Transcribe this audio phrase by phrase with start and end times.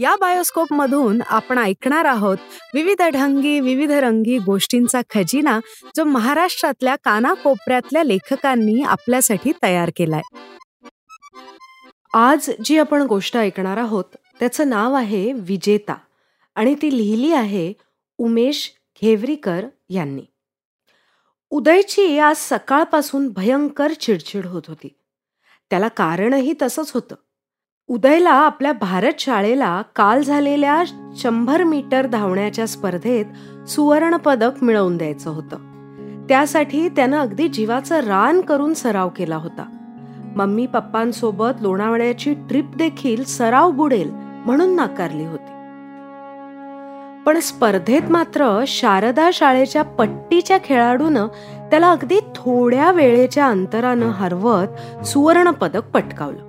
[0.00, 2.36] या बायोस्कोप मधून आपण ऐकणार आहोत
[2.74, 5.60] विविध ढंगी विविध रंगी गोष्टींचा खजिना
[5.96, 10.20] जो महाराष्ट्रातल्या कानाकोपऱ्यातल्या लेखकांनी आपल्यासाठी तयार केलाय.
[12.14, 14.04] आज जी आपण गोष्ट ऐकणार आहोत
[14.40, 15.94] त्याचं नाव आहे विजेता
[16.54, 17.72] आणि ती लिहिली आहे
[18.18, 18.72] उमेश
[19.02, 20.22] घेवरीकर यांनी.
[21.50, 24.88] उदयची आज सकाळपासून भयंकर चिडचिड होत होती.
[25.70, 27.14] त्याला कारणही तसंच होतं.
[27.90, 30.82] उदयला आपल्या भारत शाळेला काल झालेल्या
[31.16, 33.24] शंभर मीटर धावण्याच्या स्पर्धेत
[33.68, 35.56] सुवर्ण पदक मिळवून द्यायचं होतं.
[36.28, 39.64] त्यासाठी त्यानं अगदी जीवाचं रान करून सराव केला होता.
[40.36, 44.10] मम्मी पप्पांसोबत लोणावळ्याची ट्रिप देखील सराव बुडेल
[44.46, 45.52] म्हणून नाकारली होती.
[47.26, 51.26] पण स्पर्धेत मात्र शारदा शाळेच्या पट्टीच्या खेळाडूनं
[51.70, 54.66] त्याला अगदी थोड्या वेळेच्या अंतरानं हरवत
[55.06, 56.47] सुवर्ण पदक पटकावलं.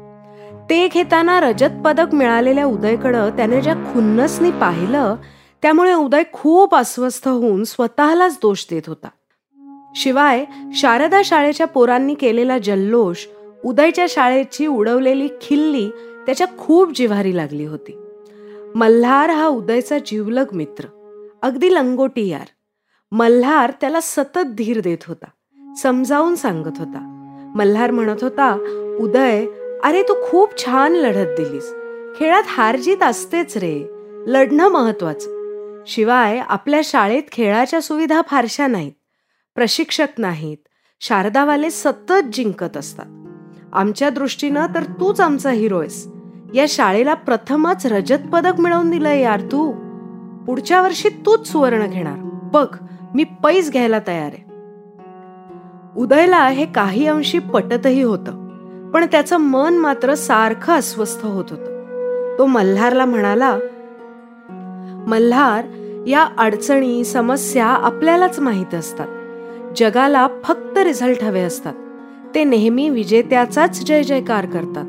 [0.69, 5.15] ते घेताना रजत पदक मिळालेल्या उदयकडं त्याने ज्या खुन्नसनी पाहिलं
[5.61, 9.07] त्यामुळे उदय खूप अस्वस्थ होऊन स्वतःलाच दोष देत होता.
[9.95, 13.25] शिवाय शारदा शाळेच्या पोरांनी केलेला जल्लोष
[13.65, 15.89] उदयच्या शाळेची उडवलेली खिल्ली
[16.25, 17.97] त्याच्या खूप जिव्हारी लागली होती.
[18.75, 20.85] मल्हार हा उदयचा जीवलग मित्र
[21.41, 22.47] अगदी लंगोटी यार
[23.11, 27.05] मल्हार त्याला सतत धीर देत होता समजावून सांगत होता.
[27.55, 28.53] मल्हार म्हणत होता
[28.99, 29.45] उदय
[29.83, 31.73] अरे तू खूप छान लढत दिलीस.
[32.19, 33.89] खेळात हारजीत असतेच रे.
[34.27, 35.29] लढणं महत्वाचं.
[35.87, 38.91] शिवाय आपल्या शाळेत खेळाच्या सुविधा फारशा नाहीत.
[39.55, 40.57] प्रशिक्षक नाहीत.
[41.01, 43.05] शारदावाले सतत जिंकत असतात.
[43.73, 46.07] आमच्या दृष्टीनं तर तूच आमचा हिरो आहेस.
[46.53, 49.71] या शाळेला प्रथमच रजत पदक मिळवून दिलंय यार तू.
[50.45, 52.17] पुढच्या वर्षी तूच सुवर्ण घेणार.
[52.53, 52.75] बघ
[53.15, 54.49] मी पैस घ्यायला तयार आहे.
[55.97, 58.38] उदयला हे काही अंशी पटतही होतं.
[58.93, 61.79] पण त्याचं मन मात्र सारखं अस्वस्थ होत होतं.
[62.39, 63.59] तो मल्हारला म्हणाला
[65.07, 65.65] मल्हार
[66.07, 69.07] या अडचणी समस्या आपल्यालाच माहीत असतात.
[69.77, 71.73] जगाला फक्त रिझल्ट हवे असतात.
[72.35, 74.85] ते नेहमी विजेत्याचाच जय जयकार करतात.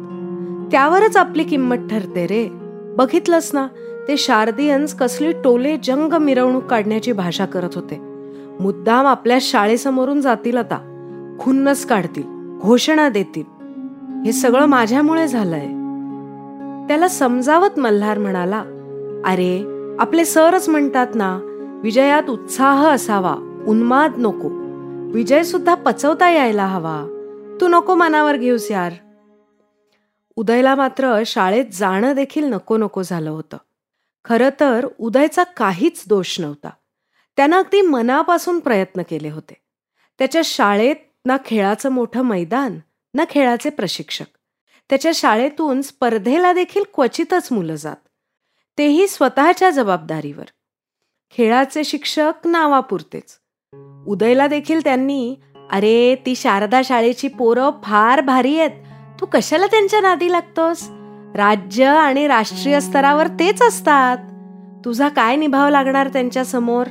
[0.70, 2.48] त्यावरच आपली किंमत ठरते रे.
[2.96, 3.66] बघितलंस ना
[4.08, 7.98] ते शारदियन्स कसली टोले जंग मिरवणूक काढण्याची भाषा करत होते.
[8.60, 10.76] मुद्दाम आपल्या शाळेसमोरून जातील आता.
[11.40, 12.58] खुन्नस काढतील.
[12.62, 13.59] घोषणा देतील.
[14.25, 15.66] हे सगळं माझ्यामुळे झालंय.
[16.88, 18.58] त्याला समजावत मल्हार म्हणाला
[19.25, 19.64] अरे
[19.98, 21.41] आपले सरच म्हणतात ना
[21.82, 24.48] विजयात उत्साह असावा उन्माद नको.
[25.12, 27.04] विजय सुद्धा पचवता यायला हवा.
[27.60, 28.92] तू नको मनावर घेऊस यार.
[30.36, 33.56] उदयला मात्र शाळेत जाणं देखील नको नको झालं होतं.
[34.25, 36.70] खरं तर उदयचा काहीच दोष नव्हता.
[37.36, 39.54] त्यानं अगदी मनापासून प्रयत्न केले होते.
[40.19, 42.78] त्याच्या शाळेत ना खेळाचं मोठं मैदान
[43.15, 44.25] ना खेळाचे प्रशिक्षक.
[44.91, 47.97] त्याच्या शाळेतून स्पर्धेला देखील क्वचितच मुलं जात.
[48.78, 50.44] तेही स्वतःच्या जबाबदारीवर.
[51.31, 53.38] खेळाचे शिक्षक नावापुरतेच.
[54.06, 55.37] उदयला देखील त्यांनी
[55.71, 58.71] अरे ती शारदा शाळेची पोरं फार भारी आहेत.
[59.21, 60.88] तू कशाला त्यांच्या नादी लागतोस?
[61.34, 64.19] राज्य आणि राष्ट्रीय स्तरावर तेच असतात.
[64.84, 66.87] तुझा काय निभाव लागणार त्यांच्यासमोर?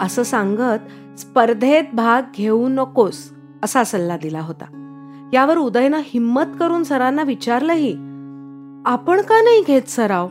[0.00, 0.78] असं सांगत
[1.20, 3.32] स्पर्धेत भाग घेऊ नकोस
[3.64, 4.78] असा सल्ला दिला होता.
[5.32, 7.92] यावर उदयनं हिम्मत करून सरांना विचारलंही
[8.86, 10.28] आपण का नाही घेत सराव?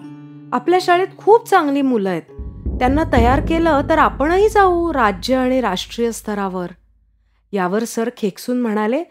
[0.54, 2.22] आपल्या शाळेत खूप चांगली मुलं आहेत.
[2.80, 6.68] त्यांना तयार केलं तर आपणही जाऊ राज्य आणि राष्ट्रीय स्तरावर.
[7.52, 9.04] यावर सर खेकसून म्हणाले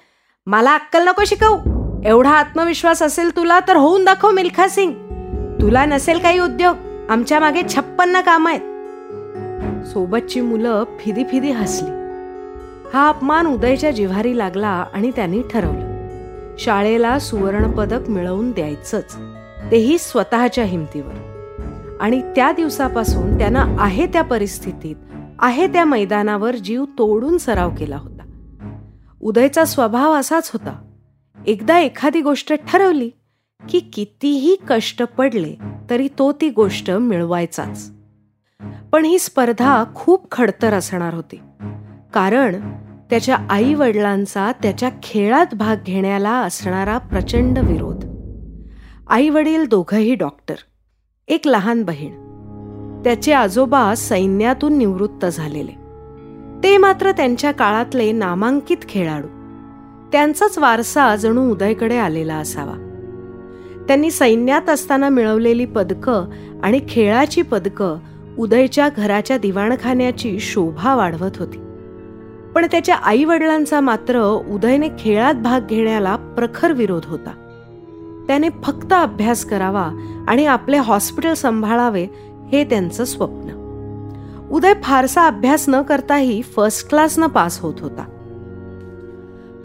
[0.46, 1.56] मला अक्कल नको शिकवू.
[2.04, 4.92] एवढा आत्मविश्वास असेल तुला तर होऊन दाखव मिल्खा सिंग.
[5.62, 6.76] तुला नसेल काही उद्योग.
[7.10, 8.60] आमच्या मागे छप्पन्न काम आहेत.
[9.86, 11.99] सोबतची मुलं फिदी फिदी हसली.
[12.94, 16.00] हा अपमान उदयच्या जिव्हारी लागला आणि त्यांनी ठरवलं.
[16.58, 19.16] शाळेला सुवर्णपदक मिळवून द्यायचंच.
[19.70, 21.30] तेही स्वतःच्या हिमतीवर.
[22.00, 24.96] आणि त्या दिवसापासून त्यानं आहे त्या परिस्थितीत
[25.38, 28.22] आहे त्या मैदानावर जीव तोडून सराव केला होता.
[29.20, 30.82] उदयचा स्वभाव असाच होता.
[31.46, 33.10] एकदा एखादी गोष्ट ठरवली
[33.68, 35.54] की कितीही कष्ट पडले
[35.90, 37.90] तरी तो ती गोष्ट मिळवायचाच.
[38.92, 41.40] पण ही स्पर्धा खूप खडतर असणार होती.
[42.14, 42.56] कारण
[43.10, 48.04] त्याच्या आई वडिलांचा त्याच्या खेळात भाग घेण्याला असणारा प्रचंड विरोध.
[49.08, 50.54] आई वडील दोघंही डॉक्टर
[51.28, 52.12] एक लहान बहीण.
[53.04, 55.72] त्याचे आजोबा सैन्यातून निवृत्त झालेले.
[56.62, 59.28] ते मात्र त्यांच्या काळातले नामांकित खेळाडू.
[60.12, 62.74] त्यांचाच वारसा जणू उदयकडे आलेला असावा.
[63.88, 66.24] त्यांनी सैन्यात असताना मिळवलेली पदकं
[66.62, 67.98] आणि खेळाची पदकं
[68.38, 71.69] उदयच्या घराच्या दिवाणखान्याची शोभा वाढवत होती.
[72.54, 74.20] पण त्याच्या आई वडिलांचा मात्र
[74.50, 77.30] उदयने खेळात भाग घेण्याला प्रखर विरोध होता.
[78.26, 79.90] त्याने फक्त अभ्यास करावा
[80.28, 82.06] आणि आपले हॉस्पिटल सांभाळावे
[82.52, 83.50] हे त्यांचं स्वप्न.
[84.50, 88.04] उदय फारसा अभ्यास न करताही फर्स्ट क्लासनं पास होत होता.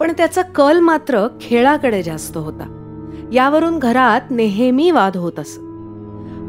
[0.00, 2.72] पण त्याचा कल मात्र खेळाकडे जास्त होता.
[3.32, 5.58] यावरून घरात नेहमी वाद होत असत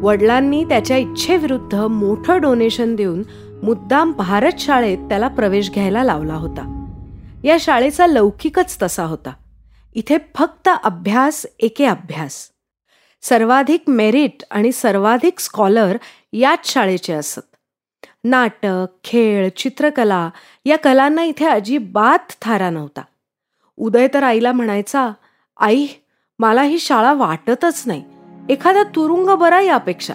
[0.00, 3.22] वडिलांनी त्याच्या इच्छेविरुद्ध मोठं डोनेशन देऊन
[3.62, 6.84] मुद्दाम भारत शाळेत त्याला प्रवेश घ्यायला लावला होता.
[7.44, 9.30] या शाळेचा लौकिकच तसा होता.
[9.94, 12.48] इथे फक्त अभ्यास एके अभ्यास.
[13.22, 15.96] सर्वाधिक मेरिट आणि सर्वाधिक स्कॉलर
[16.32, 17.40] याच शाळेचे असत.
[18.24, 20.30] नाटक खेळ चित्रकला
[20.64, 23.02] या कलांना इथे अजिबात थारा नव्हता.
[23.76, 25.10] उदय तर आईला म्हणायचा
[25.56, 25.86] आई
[26.38, 28.04] मला ही शाळा वाटतच नाही.
[28.48, 30.14] एखादा तुरुंग बरा यापेक्षा.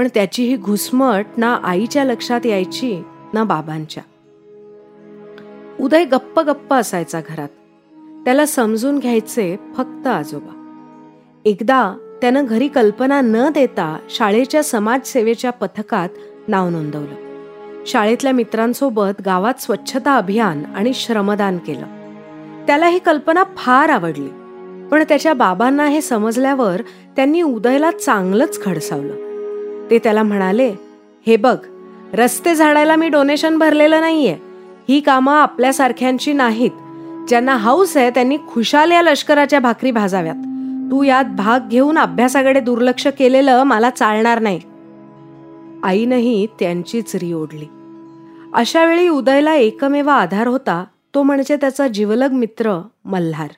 [0.00, 3.02] पण त्याची ही घुसमट ना आईच्या लक्षात यायची
[3.34, 4.02] ना बाबांच्या.
[5.80, 7.48] उदय गप्प गप्प असायचा घरात.
[8.24, 10.52] त्याला समजून घ्यायचे फक्त आजोबा.
[11.44, 16.08] एकदा त्यानं घरी कल्पना न देता शाळेच्या समाजसेवेच्या पथकात
[16.48, 17.14] नाव नोंदवलं.
[17.86, 21.86] शाळेतल्या मित्रांसोबत गावात स्वच्छता अभियान आणि श्रमदान केलं.
[22.66, 24.28] त्याला ही कल्पना फार आवडली
[24.88, 26.82] पण त्याच्या बाबांना हे समजल्यावर
[27.16, 29.29] त्यांनी उदयला चांगलंच खडसावलं.
[29.90, 30.74] ते त्याला म्हणाले
[31.26, 31.56] हे बघ
[32.12, 34.36] रस्ते झाडायला मी डोनेशन भरलेलं नाहीये.
[34.88, 36.70] ही कामं आपल्यासारख्यांची नाहीत.
[37.28, 40.34] ज्यांना हाऊस आहे त्यांनी खुशाल या लष्कराच्या भाकरी भाजाव्यात.
[40.90, 44.60] तू यात भाग घेऊन अभ्यासाकडे दुर्लक्ष केलेलं मला चालणार नाही.
[45.82, 47.66] आईनंही त्यांचीच री ओढली.
[48.54, 50.84] अशा वेळी उदयला एकमेव आधार होता
[51.14, 53.50] तो म्हणजे त्याचा जिवलग मित्र मल्हार.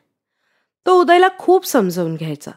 [0.87, 2.51] तो उदयला खूप समजवून घ्यायचा.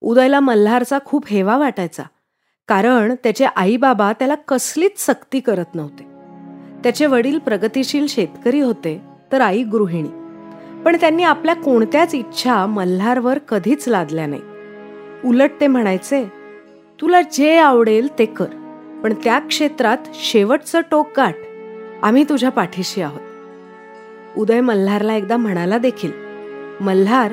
[0.00, 2.02] उदयला मल्हारचा खूप हेवा वाटायचा.
[2.68, 6.06] कारण त्याचे आई बाबा त्याला कसलीच सक्ती करत नव्हते.
[6.82, 9.00] त्याचे वडील प्रगतीशील शेतकरी होते
[9.32, 10.08] तर आई गृहिणी.
[10.84, 14.40] पण त्यांनी आपल्या कोणत्याच इच्छा मल्हारवर कधीच लादल्या नाही.
[15.24, 16.24] उलट ते म्हणायचे
[17.00, 18.46] तुला जे आवडेल ते कर
[19.02, 21.36] पण त्या क्षेत्रात शेवटचं टोक गाठ.
[22.02, 23.20] आम्ही तुझ्या पाठीशी आहोत.
[24.36, 26.12] उदय मल्हारला एकदा म्हणाला देखील
[26.80, 27.32] मल्हार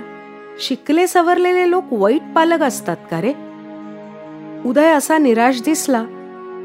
[0.60, 3.34] शिकले सवरलेले लोक वाईट पालक असतात का रे?
[4.66, 6.04] उदय असा निराश दिसला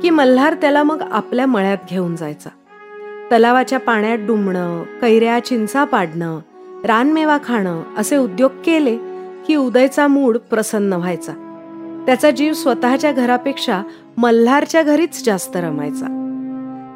[0.02, 2.50] की मल्हार त्याला मग आपल्या मळ्यात घेऊन जायचा.
[3.32, 6.38] तलावाच्या पाण्यात डुंबणं कैऱ्या चिंचा पाडणं
[6.84, 8.96] रानमेवा खाणं असे उद्योग केले
[9.46, 11.32] की उदयचा मूड प्रसन्न व्हायचा.
[12.06, 13.82] त्याचा जीव स्वतःच्या घरापेक्षा
[14.16, 16.06] मल्हारच्या घरीच जास्त रमायचा.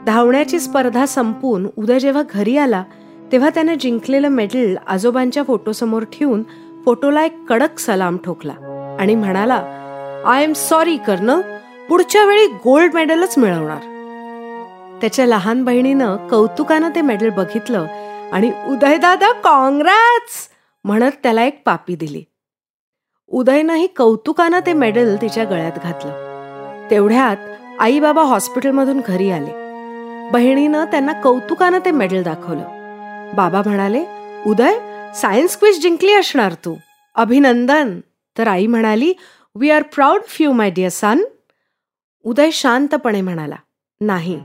[0.06, 2.84] धावण्याची स्पर्धा संपून उदय जेव्हा घरी आला
[3.32, 6.42] तेव्हा त्याने जिंकलेलं मेडल आजोबांच्या फोटोसमोर ठेवून
[6.84, 8.52] फोटोला एक कडक सलाम ठोकला
[9.00, 9.80] आणि म्हणाला
[10.26, 11.40] आय एम सॉरी कर्नल.
[11.88, 13.80] पुढच्या वेळी गोल्ड मेडलच मिळवणार.
[15.00, 17.86] त्याच्या लहान बहिणीनं कौतुकानं ते मेडल बघितलं
[18.32, 20.48] आणि उदयदादा काँग्रेस
[20.84, 22.24] म्हणत त्याला एक पापी दिली.
[23.28, 26.10] उदयनंही कौतुकानं ते मेडल तिच्या गळ्यात घातलं.
[26.90, 27.36] तेवढ्यात
[27.80, 29.50] आई बाबा हॉस्पिटलमधून घरी आले.
[30.30, 32.64] बहिणीनं त्यांना कौतुकानं ते मेडल दाखवलं.
[33.36, 34.04] बाबा म्हणाले
[34.46, 34.72] उदय
[35.14, 36.74] सायन्स क्विज जिंकली असणार तू.
[37.14, 38.00] अभिनंदन.
[38.38, 39.14] तर आई म्हणाली
[39.58, 41.18] we are proud few my dear son
[42.24, 43.54] Uday शांतपणे म्हणाला
[44.00, 44.40] नाही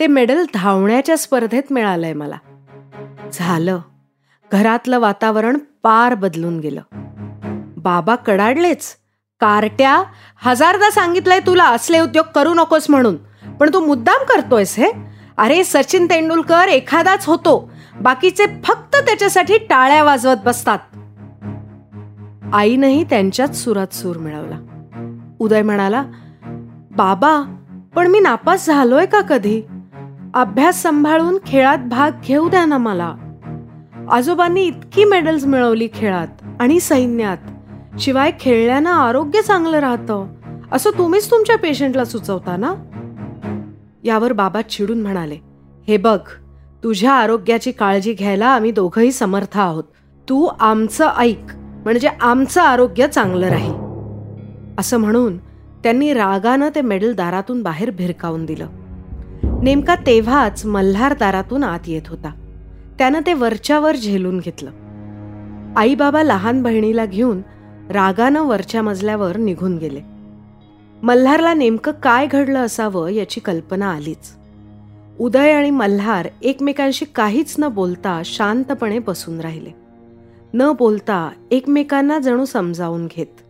[0.00, 2.36] ते मेडल धावण्याच्या स्पर्धेत मिळालंय मला.
[3.32, 3.78] झालं.
[4.52, 6.80] घरातलं वातावरण पार बदलून गेलं.
[7.76, 8.96] बाबा कडाडलेच.
[9.40, 10.02] कारट्या
[10.36, 13.16] हजारदा सांगितलंय तुला असले उद्योग करू नकोस म्हणून.
[13.60, 14.92] पण तू मुद्दाम करतोयस हे.
[15.38, 17.72] अरे सचिन तेंडुलकर एखादाच होतो.
[18.00, 20.78] बाकीचे फक्त त्याच्यासाठी टाळ्या वाजवत बसतात.
[22.52, 24.58] आईनंही त्यांच्याच सुरात सूर मिळवला.
[25.38, 26.04] उदय म्हणाला
[26.96, 27.56] बाबा
[27.94, 29.62] पण मी नापास झालोय का कधी?
[30.34, 33.14] अभ्यास सांभाळून खेळात भाग घेऊ द्या ना मला.
[34.10, 36.28] आजोबांनी इतकी मेडल्स मिळवली खेळात
[36.60, 37.36] आणि सैन्यात.
[38.00, 40.26] शिवाय खेळल्यानं आरोग्य चांगलं राहतं.
[40.72, 42.74] असं तुम्हीच तुमच्या पेशंटला सुचवता ना?
[44.04, 45.38] यावर बाबा चिडून म्हणाले
[45.88, 46.20] हे बघ
[46.84, 49.84] तुझ्या आरोग्याची काळजी घ्यायला आम्ही दोघंही समर्थ आहोत.
[50.28, 51.44] तू आमचं ऐक.
[51.84, 53.74] म्हणजे आमचं आरोग्य चांगलं राहील.
[54.78, 55.38] असं म्हणून
[55.82, 58.66] त्यांनी रागानं ते मेडल दारातून बाहेर भिरकावून दिलं.
[59.62, 62.30] नेमका तेव्हाच मल्हार दारातून आत येत होता.
[62.98, 64.70] त्यानं ते वरच्यावर झेलून घेतलं.
[65.76, 67.42] आईबाबा लहान बहिणीला घेऊन
[67.90, 70.00] रागानं वरच्या मजल्यावर निघून गेले.
[71.02, 74.36] मल्हारला नेमकं काय घडलं असावं याची कल्पना आलीच.
[75.18, 79.81] उदय आणि मल्हार एकमेकांशी काहीच न बोलता शांतपणे बसून राहिले.
[80.54, 83.42] न बोलता एकमेकांना जणू समजावून घेत.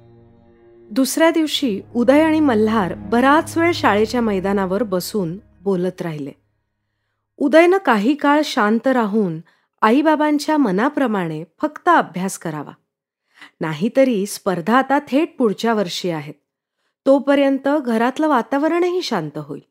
[0.90, 6.32] दुसऱ्या दिवशी उदय आणि मल्हार बराच वेळ शाळेच्या मैदानावर बसून बोलत राहिले.
[7.36, 9.40] उदयनं काही काळ शांत राहून
[9.82, 12.72] आईबाबांच्या मनाप्रमाणे फक्त अभ्यास करावा.
[13.60, 16.34] नाहीतरी स्पर्धा आता थेट पुढच्या वर्षी आहेत.
[17.06, 19.62] तोपर्यंत घरातलं वातावरणही शांत होईल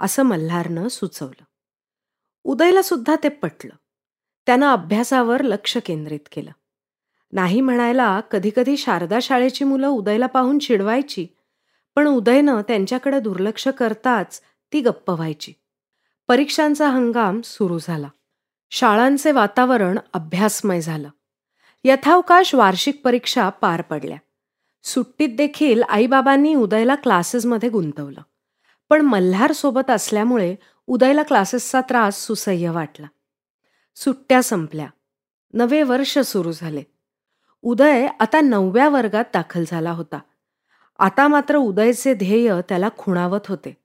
[0.00, 1.44] असं मल्हारनं सुचवलं.
[2.44, 3.72] उदयला सुद्धा ते पटलं.
[4.46, 6.50] त्यानं अभ्यासावर लक्ष केंद्रित केलं.
[7.32, 11.26] नाही म्हणायला कधीकधी शारदा शाळेची मुलं उदयला पाहून चिडवायची
[11.94, 14.40] पण उदयनं त्यांच्याकडे दुर्लक्ष करताच
[14.72, 15.52] ती गप्प व्हायची.
[16.28, 18.08] परीक्षांचा हंगाम सुरू झाला.
[18.70, 21.10] शाळांचे वातावरण अभ्यासमय झालं.
[21.84, 24.16] यथावकाश वार्षिक परीक्षा पार पडल्या.
[24.84, 28.20] सुट्टीत देखील आईबाबांनी उदयला क्लासेसमध्ये गुंतवलं.
[28.88, 30.56] पण मल्हार सोबत असल्यामुळे
[30.86, 33.06] उदयला क्लासेसचा त्रास सुसह्य वाटला.
[33.96, 34.86] सुट्ट्या संपल्या.
[35.52, 36.82] नवे वर्ष सुरू झाले.
[37.62, 40.18] उदय आता नवव्या वर्गात दाखल झाला होता.
[40.98, 43.76] आता मात्र उदयचे ध्येय त्याला खुणावत होते.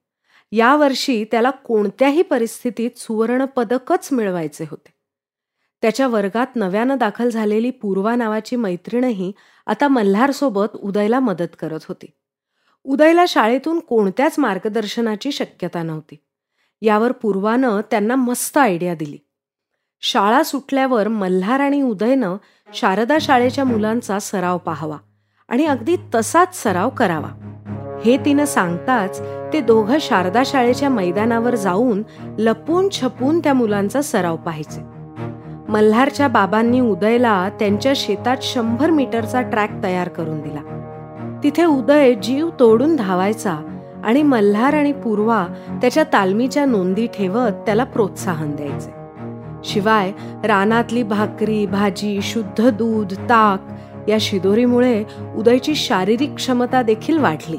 [0.52, 4.94] यावर्षी त्याला कोणत्याही परिस्थितीत सुवर्ण पदकच मिळवायचे होते.
[5.82, 9.32] त्याच्या वर्गात नव्यानं दाखल झालेली पूर्वा नावाची मैत्रीणही
[9.66, 12.06] आता मल्हारसोबत उदयला मदत करत होती.
[12.84, 16.16] उदयला शाळेतून कोणत्याच मार्गदर्शनाची शक्यता नव्हती.
[16.82, 19.18] यावर पूर्वानं त्यांना मस्त आयडिया दिली.
[20.00, 22.36] शाळा सुटल्यावर मल्हार आणि उदयनं
[22.74, 24.96] शारदा शाळेच्या मुलांचा सराव पाहावा
[25.48, 27.28] आणि अगदी तसाच सराव करावा.
[28.04, 29.22] हे तिनं सांगताच
[29.52, 32.02] ते दोघं शारदा शाळेच्या मैदानावर जाऊन
[32.38, 34.80] लपून छपून त्या मुलांचा सराव पाहायचे.
[35.68, 40.60] मल्हारच्या बाबांनी उदयला त्यांच्या शेतात शंभर मीटरचा ट्रॅक तयार करून दिला.
[41.42, 43.56] तिथे उदय जीव तोडून धावायचा
[44.04, 45.46] आणि मल्हार आणि पूर्वा
[45.80, 48.95] त्याच्या तालमीच्या नोंदी ठेवत त्याला प्रोत्साहन द्यायचे.
[49.66, 50.12] शिवाय
[50.44, 53.60] रानातली भाकरी भाजी शुद्ध दूध ताक
[54.10, 55.04] या शिदोरीमुळे
[55.36, 57.56] उदयची शारीरिक क्षमता देखील वाढली.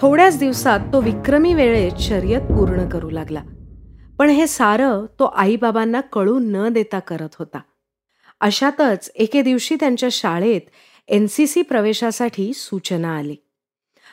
[0.00, 3.42] थोड्याच दिवसात तो विक्रमी वेळेत शर्यत पूर्ण करू लागला.
[4.18, 7.60] पण हे सारं तो आईबाबांना कळू न देता करत होता.
[8.40, 10.60] अशातच एके दिवशी त्यांच्या शाळेत
[11.08, 13.36] एन सी सी प्रवेशासाठी सूचना आली.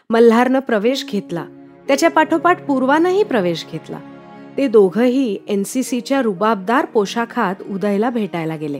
[0.09, 1.45] मल्हारनं प्रवेश घेतला.
[1.87, 3.99] त्याच्या पाठोपाठ पूर्वानंही प्रवेश घेतला.
[4.57, 8.79] ते दोघंही एन सी सीच्या रुबाबदार पोशाखात उदयला भेटायला गेले.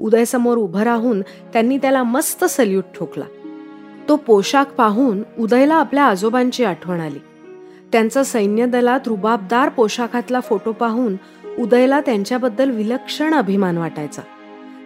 [0.00, 3.24] उदयसमोर उभं राहून त्यांनी त्याला मस्त सल्यूट ठोकला.
[4.08, 7.18] तो पोशाख पाहून उदयला आपल्या आजोबांची आठवण आली.
[7.92, 11.16] त्यांचा सैन्य दलात रुबाबदार पोशाखातला फोटो पाहून
[11.58, 14.22] उदयला त्यांच्याबद्दल विलक्षण अभिमान वाटायचा.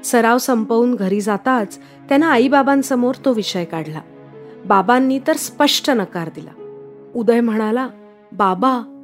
[0.05, 4.01] सराव संपवून घरी जाताच त्यानं आईबाबांसमोर तो विषय काढला.
[4.65, 6.51] बाबांनी तर स्पष्ट नकार दिला.
[7.15, 7.89] उदय म्हणाला
[8.33, 8.98] बाबा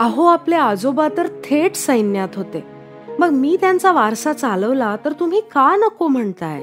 [0.00, 2.64] अहो आपले आजोबा तर थेट सैन्यात होते.
[3.18, 6.62] मग मी त्यांचा वारसा चालवला तर तुम्ही का नको म्हणताय?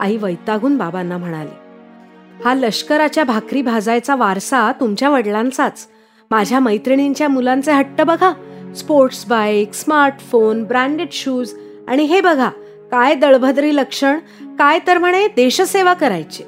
[0.00, 5.86] आई वैतागून बाबांना म्हणाली हा लष्कराच्या भाकरी भाजायचा वारसा तुमच्या वडिलांचाच.
[6.30, 8.32] माझ्या मैत्रिणींच्या मुलांचे हट्ट बघा.
[8.76, 11.54] Sports bike smartphone branded shoes
[11.88, 12.48] आणि हे बघा
[12.92, 14.18] काय दळभद्री लक्षण
[14.58, 16.44] काय तर म्हणे देशसेवा करायची.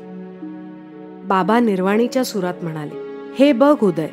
[1.25, 3.01] बाबा निर्वाणीच्या सुरात म्हणाले
[3.39, 4.09] हे बघ उदय.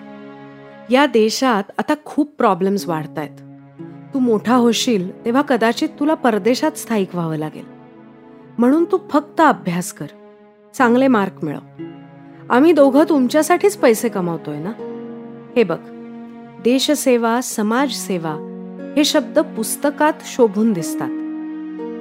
[0.91, 3.41] या देशात आता खूप प्रॉब्लेम्स वाढत आहेत
[4.13, 7.65] तू मोठा होशील तेव्हा कदाचित तुला परदेशात स्थायिक व्हावं लागेल.
[8.57, 10.05] म्हणून तू फक्त अभ्यास कर.
[10.73, 11.83] चांगले मार्क मिळव.
[12.49, 14.71] आम्ही दोघं तुमच्यासाठीच पैसे कमावतोय ना?
[15.55, 15.79] हे बघ
[16.63, 18.45] देशसेवा समाजसेवा
[18.97, 21.09] हे शब्द पुस्तकात शोभून दिसतात.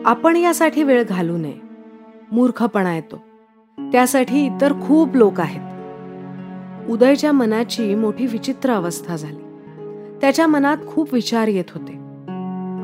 [0.07, 1.57] आपण यासाठी वेळ घालू नये.
[2.33, 3.25] मूर्खपणा येतो.
[3.79, 5.78] त्यासाठी इतर खूप लोक आहेत.
[6.89, 9.43] उदयच्या मनाची मोठी विचित्र अवस्था झाली.
[10.21, 11.93] त्याच्या मनात खूप विचार येत होते.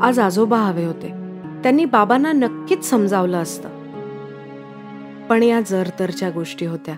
[0.07, 1.09] आज आजोबा हवे होते.
[1.63, 3.69] त्यांनी बाबांना नक्कीच समजावलं असतं.
[5.27, 6.95] पण या जरतरच्या गोष्टी होत्या.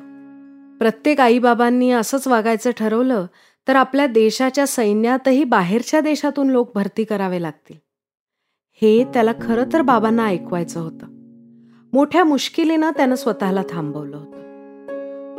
[0.78, 3.26] प्रत्येक आईबाबांनी असंच वागायचं ठरवलं
[3.68, 7.76] तर आपल्या देशाच्या सैन्यातही बाहेरच्या देशातून लोक भरती करावे लागतील.
[8.82, 11.06] हे त्याला खरं तर बाबांना ऐकवायचं होतं.
[11.92, 14.35] मोठ्या मुश्किलीनं त्यानं स्वतःला थांबवलं होतं.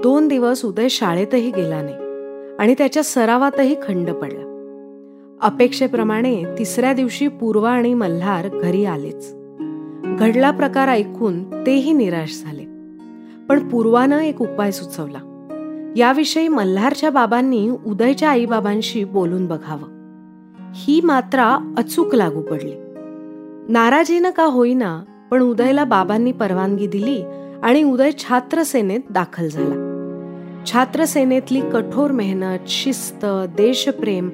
[0.03, 1.95] दोन दिवस उदय शाळेतही गेला नाही
[2.59, 4.43] आणि त्याच्या सरावातही खंड पडला.
[5.41, 9.35] अपेक्षेप्रमाणे तिसऱ्या दिवशी पूर्वा आणि मल्हार घरी आलेच.
[10.19, 12.63] घडला प्रकार ऐकून तेही निराश झाले.
[13.49, 15.49] पण पूर्वानं एक उपाय सुचवला.
[15.95, 19.87] याविषयी मल्हारच्या बाबांनी उदयच्या आईबाबांशी बोलून बघावं.
[20.73, 22.73] ही मात्रा अचूक लागू पडली.
[23.69, 27.23] नाराजीनं का होईना पण उदयला बाबांनी परवानगी दिली
[27.63, 29.86] आणि उदय छात्रसेनेत दाखल झाला.
[30.73, 33.25] छात्रसेनेतली कठोर मेहनत शिस्त
[33.57, 34.29] देशप्रेम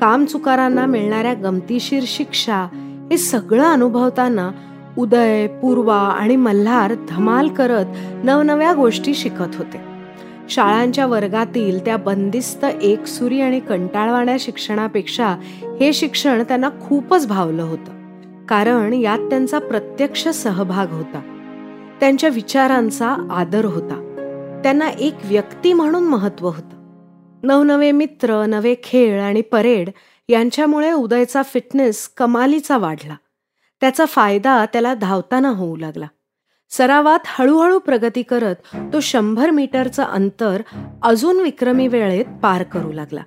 [0.00, 2.66] कामचुकारांना मिळणाऱ्या गमतीशीर शिक्षा
[3.10, 4.50] हे सगळं अनुभवताना
[4.98, 7.86] उदय पूर्वा आणि मल्हार धमाल करत
[8.24, 9.80] नवनव्या गोष्टी शिकत होते.
[10.48, 15.28] शाळांच्या वर्गातील त्या बंदिस्त एकसुरी आणि कंटाळवाण्या शिक्षणापेक्षा
[15.80, 17.92] हे शिक्षण त्यांना खूपच भावलं होतं.
[18.46, 21.20] कारण यात त्यांचा प्रत्यक्ष सहभाग होता.
[22.00, 24.01] त्यांच्या विचारांचा आदर होता.
[24.62, 26.82] त्यांना एक व्यक्ती म्हणून महत्त्व होतं.
[27.42, 29.90] नवनवे मित्र नवे खेळ आणि परेड
[30.28, 33.16] यांच्यामुळे उदयचा फिटनेस कमालीचा वाढला.
[33.80, 36.06] त्याचा फायदा त्याला धावताना होऊ लागला.
[36.70, 38.54] सरावात हळूहळू प्रगती करत
[38.92, 40.62] तो शंभर मीटरचं अंतर
[41.02, 43.22] अजून विक्रमी वेळेत पार करू लागला.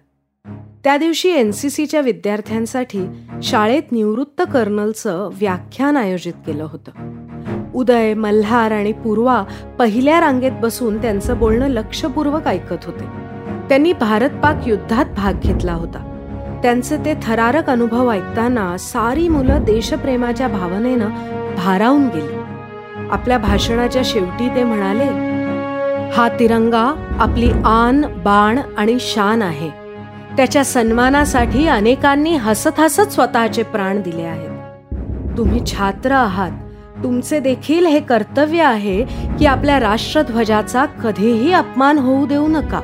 [0.83, 3.07] त्या दिवशी एन सी सीच्या विद्यार्थ्यांसाठी
[3.43, 6.91] शाळेत निवृत्त कर्नलचं व्याख्यान आयोजित केलं होतं.
[7.73, 9.43] उदय मल्हार आणि पूर्वा
[9.79, 13.25] पहिल्या रांगेत बसून त्यांचं बोलणं लक्षपूर्वक ऐकत होते.
[13.69, 16.11] त्यांनी भारत पाक युद्धात भाग घेतला होता.
[16.63, 21.09] त्यांचे ते थरारक अनुभव ऐकताना सारी मुलं देशप्रेमाच्या भावनेनं
[21.57, 22.37] भारावून गेली.
[23.11, 25.35] आपल्या भाषणाच्या शेवटी ते म्हणाले
[26.11, 29.69] हा तिरंगा आपली आन बाण आणि शान आहे.
[30.37, 34.49] त्याच्या सन्मानासाठी अनेकांनी हसत हसत स्वतःचे प्राण दिले आहेत.
[35.37, 36.51] तुम्ही छात्र आहात.
[37.05, 39.05] तुमचे देखील हे कर्तव्य आहे
[39.39, 42.79] की आपल्या राष्ट्रध्वजाचा कधीही अपमान होऊ देऊ नका.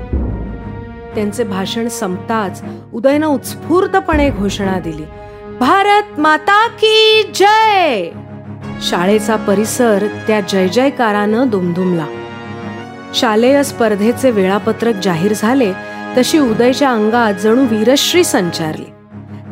[1.16, 2.64] त्यांचे भाषण संपताच
[2.94, 5.04] उदयनं उत्स्फूर्तपणे घोषणा दिली.
[5.60, 8.10] भारत माता की जय!
[8.82, 12.06] शाळेचा परिसर त्या जय जयकारानं दुमदुमला.
[13.14, 15.74] शालेय स्पर्धेचे वेळापत्रक जाहीर झाले
[16.18, 18.86] तशी उदयच्या अंगात जणू वीरश्री संचारली.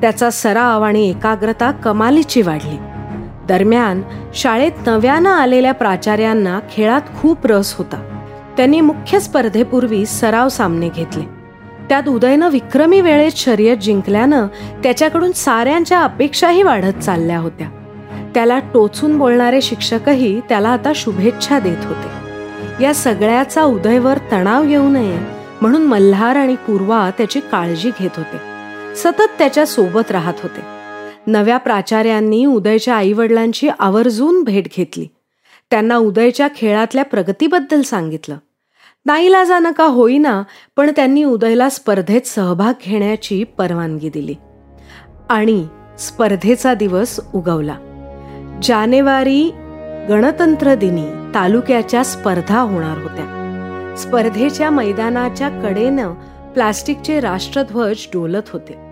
[0.01, 2.88] त्याचा सराव आणि एकाग्रता कमालीची वाढली.
[3.49, 4.01] दरम्यान
[4.33, 8.23] शाळेत नव्यानं आलेल्या प्राचार्यांना खेळात खूप रस होता.
[8.57, 11.23] त्यांनी मुख्य स्पर्धेपूर्वी सराव सामने घेतले.
[11.89, 14.47] त्यात उदयनं विक्रमी वेळेत शर्यत जिंकल्यानं
[14.83, 17.67] त्याच्याकडून साऱ्यांच्या अपेक्षाही वाढत चालल्या होत्या.
[18.33, 22.09] त्याला टोचून बोलणारे शिक्षकही त्याला आता शुभेच्छा देत होते.
[22.83, 25.19] या सगळ्याचा उदयवर तणाव येऊ नये
[25.61, 28.37] म्हणून मल्हार आणि पूर्वा त्याची काळजी घेत होते.
[28.95, 30.78] सतत त्याच्या सोबत राहत होते.
[31.29, 35.07] नव्या प्राचार्यांनी उदयच्या आईवडिलांची आवर्जून भेट घेतली.
[35.71, 38.35] त्यांना उदयच्या खेळातल्या प्रगतीबद्दल सांगितलं.
[39.05, 40.43] नाईलाजानं का होईना
[40.75, 44.35] पण त्यांनी उदयला स्पर्धेत सहभाग घेण्याची परवानगी दिली.
[45.29, 45.67] आणि
[45.99, 47.75] स्पर्धेचा दिवस उगवला.
[48.63, 49.51] जानेवारी
[50.09, 53.25] गणतंत्र दिनी तालुक्याच्या स्पर्धा होणार होत्या.
[53.97, 56.13] स्पर्धेच्या मैदानाच्या कडेनं
[56.53, 58.88] प्लास्टिकचे राष्ट्रध्वज डोलत होते.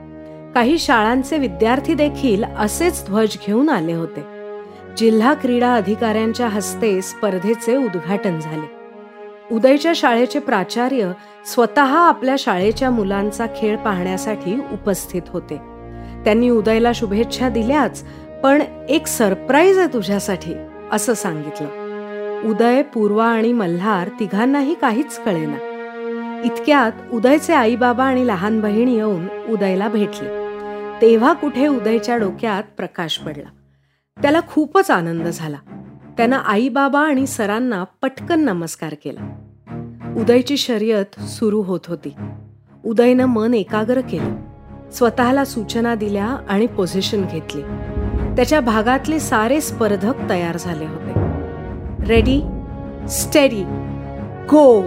[0.57, 4.23] काही शाळांचे विद्यार्थी देखील असेच ध्वज घेऊन आले होते.
[4.97, 8.69] जिल्हा क्रीडा अधिकाऱ्यांच्या हस्ते स्पर्धेचे उद्घाटन झाले.
[9.55, 11.11] उदयच्या शाळेचे प्राचार्य
[11.45, 15.57] स्वतः आपल्या शाळेच्या मुलांचा खेळ पाहण्यासाठी उपस्थित होते.
[16.23, 18.03] त्यांनी उदयला शुभेच्छा दिल्याच
[18.43, 20.53] पण एक सरप्राईज आहे तुझ्यासाठी
[20.91, 21.67] असं सांगितलं.
[22.49, 25.57] उदय पूर्वा आणि मल्हार तिघांनाही काहीच कळेना.
[26.45, 30.36] इतक्यात उदयचे आई बाबा आणि लहान बहीण येऊन उदयला भेटले.
[31.01, 33.49] तेव्हा कुठे उदयच्या डोक्यात प्रकाश पडला.
[34.21, 35.57] त्याला खूपच आनंद झाला.
[36.17, 39.35] त्यानं आईबाबा आणि सरांना पटकन नमस्कार केला.
[40.17, 42.13] उदयची शर्यत सुरू होत होती.
[42.85, 44.35] उदयनं मन एकाग्र केलं.
[44.91, 47.61] स्वतःला सूचना दिल्या आणि पोझिशन घेतली.
[48.35, 51.19] त्याच्या भागातले सारे स्पर्धक तयार झाले होते.
[52.07, 52.41] रेडी
[53.09, 53.63] स्टेडी
[54.49, 54.83] गो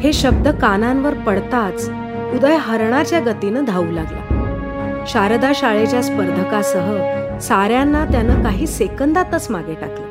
[0.00, 1.90] हे शब्द कानांवर पडताच
[2.34, 4.37] उदय हरणाच्या गतीनं धावू लागला.
[5.08, 6.96] शारदा शाळेच्या स्पर्धकासह
[7.38, 10.06] साऱ्यांना त्यानं काही सेकंदातच मागे टाकलं.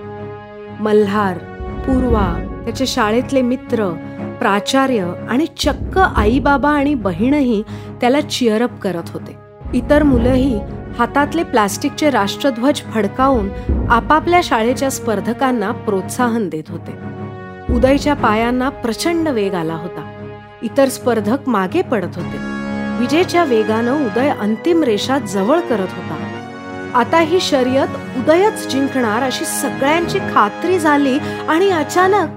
[0.84, 1.38] मल्हार
[1.80, 3.90] पूर्वा त्याचे शाळेतले मित्र
[4.40, 7.64] प्राचार्य आणि चक्क आईबाबा आणि बहीणही
[8.02, 9.38] त्याला चिअरअप करत होते.
[9.74, 10.60] इतर मुलंही
[11.00, 13.50] हातातले प्लास्टिकचे राष्ट्रध्वज फडकावून
[13.90, 16.94] आपापल्या शाळेच्या स्पर्धकांना प्रोत्साहन देत होते.
[17.74, 20.12] उदयच्या पायांना प्रचंड वेग आला होता.
[20.62, 22.57] इतर स्पर्धक मागे पडत होते.
[22.98, 26.18] विजेच्या वेगानं उदय अंतिम रेषा जवळ करत होता.
[26.94, 32.28] आता ही शर्यत उदयच जिंकणार अशी सगळ्यांची खात्री झाली आणि अचानक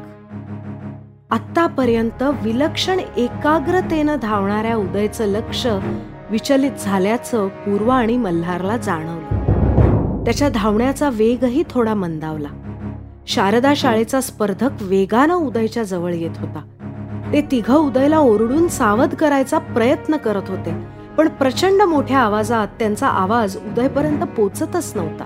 [1.31, 5.67] आतापर्यंत विलक्षण एकाग्रतेनं धावणाऱ्या उदयचं लक्ष
[6.31, 10.25] विचलित झाल्याचं पूर्वा आणि मल्हारला जाणवलं.
[10.25, 12.49] त्याच्या धावण्याचा वेगही थोडा मंदावला.
[13.27, 16.63] शारदा शाळेचा स्पर्धक वेगानं उदयच्या जवळ येत होता.
[17.33, 21.01] ते तिघ उदयला ओरडून सावध करायचा प्रयत्न करत होते.
[21.17, 25.25] पण प्रचंड मोठ्या आवाजात त्यांचा आवाज उदयपर्यंत पोचतच नव्हता.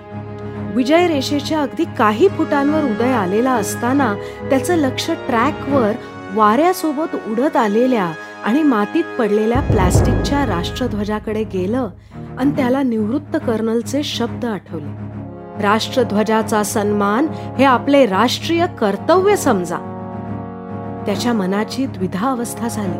[0.75, 4.15] विजय रेषेच्या अगदी काही फुटांवर उदय आलेला असताना
[4.51, 5.93] त्याचं लक्ष ट्रॅकवर
[6.35, 8.13] वाऱ्यासोबत उडत आलेल्या
[8.45, 11.89] आणि मातीत पडलेल्या प्लॅस्टिकच्या राष्ट्रध्वजाकडे गेलं
[12.39, 14.91] आणि त्याला निवृत्त कर्नलचे शब्द आठवले.
[15.63, 17.27] राष्ट्रध्वजाचा सन्मान
[17.59, 19.94] हे आपले राष्ट्रीय कर्तव्य समजा.
[21.07, 22.99] त्याच्या मनाची द्विधा अवस्था झाली.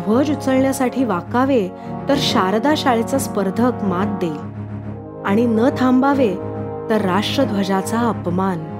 [0.00, 1.68] ध्वज उचलण्यासाठी वाकावे
[2.08, 4.54] तर शारदा शाळेचा स्पर्धक मात देईल.
[5.26, 6.34] आणि न थांबावे
[6.90, 8.74] तर राष्ट्रध्वजाचा अपमान.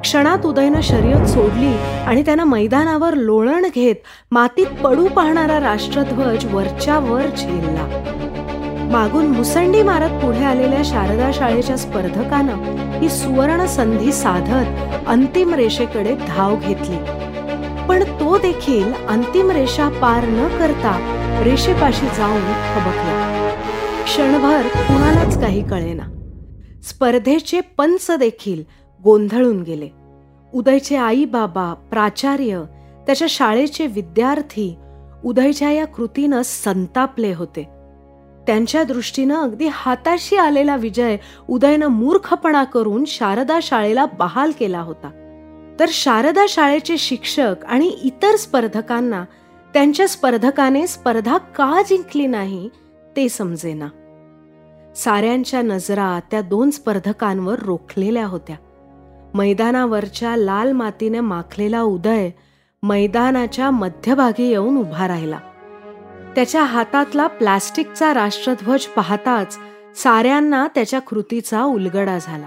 [0.00, 3.94] क्षणात उदयनं शर्यत सोडली आणि त्यानं मैदानावर लोळण घेत
[4.30, 8.14] मातीत पडू पाहणारा राष्ट्रध्वज वरच्या वर झेलला.
[8.92, 12.54] मागून मुसंडी मारत पुढे आलेल्या शारदा शाळेच्या स्पर्धकानं
[12.98, 14.66] ही सुवर्ण संधी साधत
[15.08, 16.96] अंतिम रेषेकडे धाव घेतली.
[17.88, 23.50] पण तो देखील अंतिम रेषा पार न करता रेषेपाशी जाऊन खबकला.
[24.04, 26.02] क्षणभर कुणालाच काही कळेना.
[26.82, 28.62] स्पर्धेचे पंच देखील
[29.04, 29.88] गोंधळून गेले.
[30.54, 32.62] उदयचे आई बाबा प्राचार्य
[33.06, 34.76] त्याच्या शाळेचे विद्यार्थी
[35.24, 37.62] उदयच्या या कृतीनं संतापले होते.
[38.46, 41.16] त्यांच्या दृष्टीनं अगदी हाताशी आलेला विजय
[41.48, 45.17] उदयनं मूर्खपणा करून शारदा शाळेला बहाल केला होता.
[45.80, 49.24] तर शारदा शाळेचे शिक्षक आणि इतर स्पर्धकांना
[49.72, 52.68] त्यांच्या स्पर्धकाने स्पर्धा का जिंकली नाही
[53.16, 53.86] ते समजेना.
[54.96, 58.56] साऱ्यांच्या नजरा त्या दोन स्पर्धकांवर रोखलेल्या होत्या.
[59.34, 62.30] मैदानावरच्या लाल मातीने माखलेला उदय
[62.82, 65.38] मैदानाच्या मध्यभागी येऊन उभा राहिला.
[66.34, 69.58] त्याच्या हातातला प्लास्टिकचा राष्ट्रध्वज पाहताच
[69.96, 72.46] साऱ्यांना त्याच्या कृतीचा उलगडा झाला.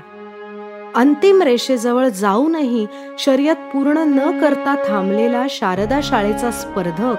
[0.95, 2.87] अंतिम रेषेजवळ जाऊनही
[3.19, 7.15] शर्यत पूर्ण न करता थांबलेला शारदा शाळेचा स्पर्धक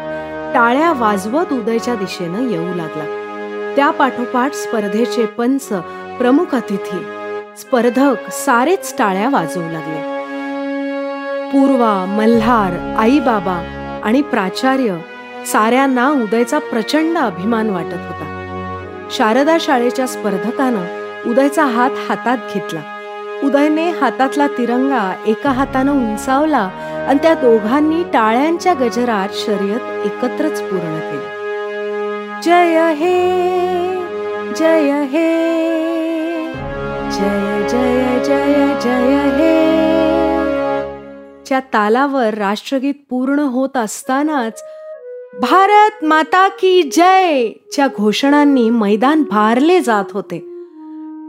[0.54, 3.04] टाळ्या वाजवत उदयच्या दिशेनं येऊ लागला.
[3.76, 5.68] त्या पाठोपाठ स्पर्धेचे पंच
[6.18, 6.98] प्रमुख अतिथी
[7.56, 10.00] स्पर्धक सारेच टाळ्या वाजवू लागले.
[11.52, 13.64] पूर्वा मल्हार आईबाबा
[14.04, 14.98] आणि प्राचार्य
[15.46, 18.28] साऱ्यांना उदयचा प्रचंड अभिमान वाटत होता.
[19.10, 20.84] शारदा शाळेच्या स्पर्धकानं
[21.30, 22.91] उदयचा हात हातात घेतला.
[23.44, 26.68] उदयने हातातला तिरंगा एका हातानं उंचावला
[27.08, 31.30] आणि त्या दोघांनी टाळ्यांच्या गजरात शर्यत एकत्रच पूर्ण केली.
[32.44, 33.16] जय हे
[34.58, 35.30] जय हे
[37.10, 39.54] जय जय जय जय हे.
[41.46, 44.62] च्या तालावर राष्ट्रगीत पूर्ण होत असतानाच
[45.40, 50.51] भारत माता की जय च्या घोषणांनी मैदान भारले जात होते.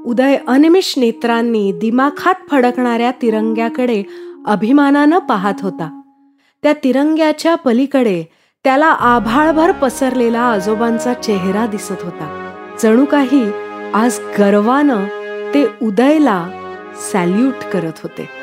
[0.05, 4.03] उदय अनिमिष नेत्रांनी दिमाखात फडकणाऱ्या तिरंग्याकडे
[4.45, 6.01] अभिमानानं पाहत होता.
[6.63, 8.23] त्या तिरंग्याच्या पलीकडे
[8.63, 12.51] त्याला आभाळभर पसरलेला आजोबांचा चेहरा दिसत होता.
[12.83, 13.51] जणू काही
[13.93, 15.05] आज गर्वानं
[15.53, 16.47] ते उदयला
[17.11, 18.42] सॅल्यूट करत होते.